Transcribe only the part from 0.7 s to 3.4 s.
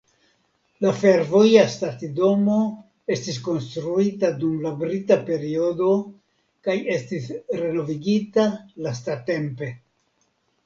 La fervoja stacidomo estis